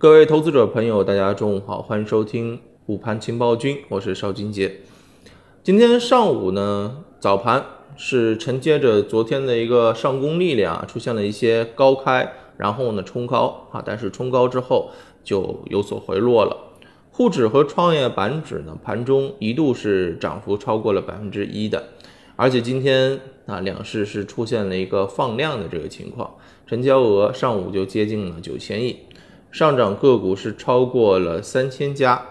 [0.00, 4.76] 各位投资者朋友，大家中午好，欢迎收听午盘情报君，我是邵金杰。
[5.62, 7.62] 今天上午呢，早盘
[7.98, 14.88] 是承接着昨天的一个上攻力量啊，出现了一些高开，然后呢冲高啊，但是冲高之后
[15.22, 16.56] 就有所回落了。
[17.10, 21.90] 沪指和创业板指呢，盘中一度是涨幅超过了百分之一的，
[22.36, 26.36] 而且今天啊，两市是出现了一个放量的这个情况，
[26.66, 28.96] 成交额上午就接近了九千亿。
[29.50, 32.22] 上涨个股是超过了三千家，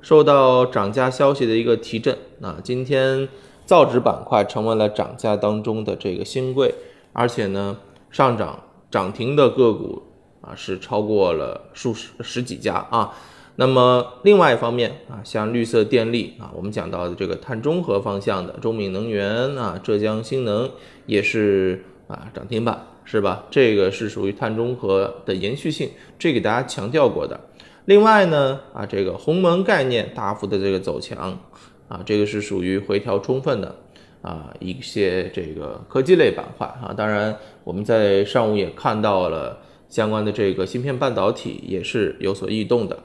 [0.00, 3.28] 受到涨价消息的一个提振，那今天
[3.66, 6.74] 造纸板块成为了涨价当中的这个新贵，
[7.12, 7.76] 而且呢，
[8.10, 10.02] 上涨涨停的个股
[10.40, 13.14] 啊是超过了数十十几家啊。
[13.56, 20.70] 那么另外一方面啊，像绿色电力啊，我们讲到的这个碳中和方向的中闽能源啊，浙江新能
[21.06, 22.86] 也是啊涨停板。
[23.04, 23.44] 是吧？
[23.50, 27.38] 这个是属于碳中和的延续性，这给大家强调过的。
[27.84, 31.38] 另外呢，啊，这个鸿蒙概念大幅的这个走强，
[31.86, 33.76] 啊，这个是属于回调充分的，
[34.22, 36.94] 啊，一些这个科技类板块啊。
[36.96, 39.58] 当然，我们在上午也看到了
[39.90, 42.98] 相关的这个芯片半导体也是有所异动的。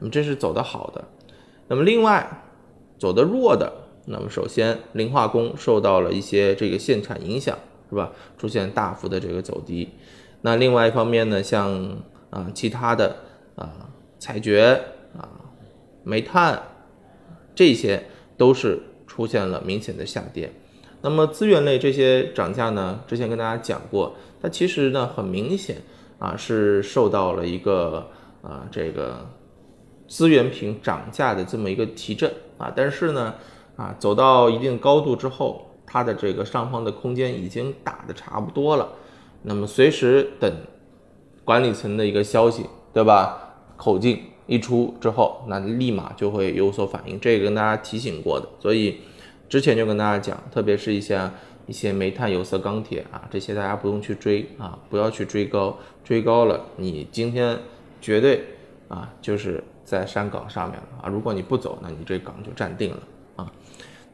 [0.00, 1.04] 那么这是走的好的。
[1.68, 2.44] 那么另外
[2.98, 3.72] 走的弱的，
[4.06, 7.56] 那么首先磷化工受到了一些这个限产影响。
[7.88, 8.10] 是吧？
[8.36, 9.90] 出现大幅的这个走低，
[10.42, 11.96] 那另外一方面呢，像
[12.30, 13.16] 啊其他的
[13.54, 14.82] 啊采掘
[15.16, 15.28] 啊
[16.02, 16.60] 煤炭
[17.54, 20.52] 这些都是出现了明显的下跌。
[21.00, 25.76] 那么资源类这些涨价呢，之前跟大家讲过，它其实呢很明显
[26.18, 28.10] 啊是受到了一个
[28.42, 29.30] 啊这个
[30.08, 33.34] 资源品涨价的这么一个提振啊，但是呢
[33.76, 35.62] 啊走到一定高度之后。
[35.86, 38.88] 它的这个上方的空间已经打的差不多了，
[39.42, 40.52] 那么随时等
[41.44, 43.42] 管理层的一个消息，对吧？
[43.76, 47.20] 口径一出之后，那立马就会有所反应。
[47.20, 49.00] 这个跟大家提醒过的，所以
[49.48, 51.30] 之前就跟大家讲，特别是一些
[51.66, 57.58] 一些煤炭、有色、钢铁啊，这些大家不用去追啊，不要去追高，追高了你今天
[58.00, 58.42] 绝对
[58.88, 61.08] 啊就是在山岗上面了啊。
[61.08, 63.02] 如果你不走，那你这岗就站定了
[63.36, 63.52] 啊。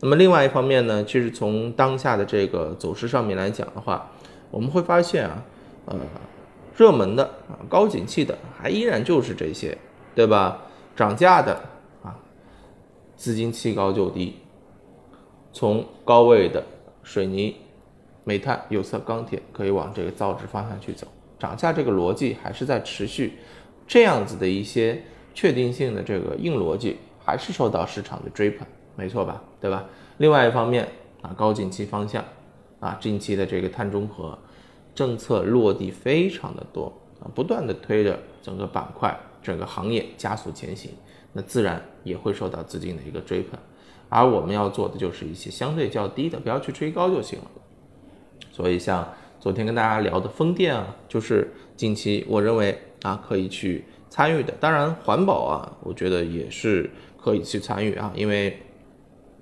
[0.04, 4.10] 那么另外一方面呢，其实从当下的这个走势上面来讲的话，
[4.50, 5.44] 我们会发现啊，
[5.84, 5.96] 呃，
[6.76, 9.78] 热门的啊，高景气的还依然就是这些，
[10.12, 10.60] 对吧？
[10.96, 11.54] 涨价的
[12.02, 12.18] 啊，
[13.14, 14.34] 资金弃高就低，
[15.52, 16.64] 从高位的
[17.04, 17.54] 水泥、
[18.24, 21.06] 煤炭、有色、钢铁可以往这个造纸方向去走，
[21.38, 23.34] 涨价这个逻辑还是在持续，
[23.86, 25.00] 这样子的一些
[25.32, 28.66] 确定性的这个硬逻辑还是受到市场的追捧。
[28.94, 29.86] 没错吧，对吧？
[30.19, 30.86] 另外一方面
[31.22, 32.22] 啊，高景气方向
[32.78, 34.38] 啊，近期的这个碳中和
[34.94, 40.91] 政策落地非常的多啊，不断的推着整个板块、整个行业加速前行，
[41.32, 43.58] 那自然也会受到资金的一个追捧。
[44.08, 47.47] 而我们要做的就是一些相对较低的，不要去追高就行了。
[48.50, 49.08] 所以像
[49.41, 54.52] 昨天跟大家聊的风电啊，就是近期我认为啊可以去参与的。
[54.60, 58.60] 当然环保啊，我觉得也是可以去参与啊，因为。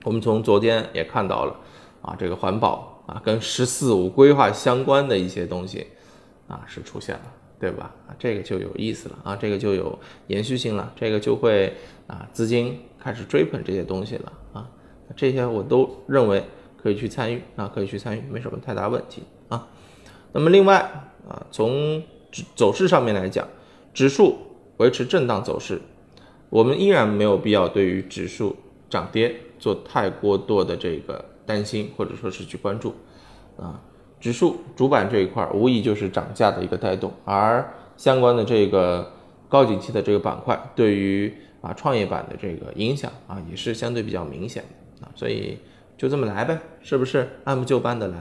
[0.05, 1.55] 我们从昨天也看到了，
[2.01, 5.87] 啊，这个环保啊，跟“十四五”规划相关的一些东西，
[6.49, 7.23] 啊，是出现了，
[7.59, 7.95] 对吧？
[8.09, 11.75] 啊，这个就有意思了啊，这个就有延续性了，这个就会
[12.07, 14.67] 啊，资金开始追捧这些东西了啊，
[15.15, 16.43] 这些我都认为
[16.83, 19.69] 可以去参与啊，可以去参与，没什么太大问题啊。
[20.33, 20.79] 那么另外
[21.29, 22.03] 啊，从
[22.57, 23.47] 走势上面来讲，
[23.93, 24.39] 指数
[24.79, 25.83] 维持震荡走势，
[26.49, 28.57] 我们依然没有必要对于指数
[28.89, 29.37] 涨跌。
[29.61, 32.95] 做太过多的这个担心，或者说是去关注，
[33.57, 33.81] 啊，
[34.19, 39.13] 指数主板这一块无疑就是涨价的一个带动，而相关的这个
[39.49, 44.65] 高景气的这个板块，对于啊创业板的这个影响啊，也是相对比较明显
[44.99, 45.59] 的啊，所以
[45.99, 47.29] 就这么来呗，是不是？
[47.45, 48.17] 按部就班的来，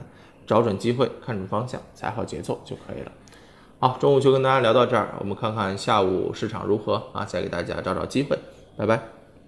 [0.46, 3.12] 找准机会，看准方向，踩好节奏就可以了。
[3.80, 8.38] 好，中午就跟大家聊到这儿，我们看看下午市场如何啊，再给大家找找机会，
[8.76, 9.19] 拜拜。